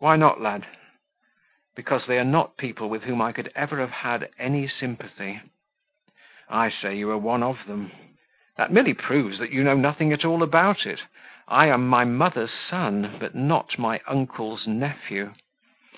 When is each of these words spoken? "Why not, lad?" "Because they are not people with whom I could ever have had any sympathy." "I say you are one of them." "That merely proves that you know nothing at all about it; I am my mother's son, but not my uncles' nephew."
"Why 0.00 0.16
not, 0.16 0.38
lad?" 0.42 0.66
"Because 1.74 2.04
they 2.06 2.18
are 2.18 2.24
not 2.26 2.58
people 2.58 2.90
with 2.90 3.04
whom 3.04 3.22
I 3.22 3.32
could 3.32 3.50
ever 3.54 3.80
have 3.80 3.90
had 3.90 4.28
any 4.38 4.68
sympathy." 4.68 5.40
"I 6.50 6.68
say 6.68 6.94
you 6.94 7.10
are 7.10 7.16
one 7.16 7.42
of 7.42 7.64
them." 7.66 7.90
"That 8.58 8.70
merely 8.70 8.92
proves 8.92 9.38
that 9.38 9.52
you 9.52 9.64
know 9.64 9.72
nothing 9.74 10.12
at 10.12 10.26
all 10.26 10.42
about 10.42 10.84
it; 10.84 11.00
I 11.48 11.68
am 11.68 11.88
my 11.88 12.04
mother's 12.04 12.52
son, 12.68 13.16
but 13.18 13.34
not 13.34 13.78
my 13.78 14.02
uncles' 14.06 14.66
nephew." 14.66 15.32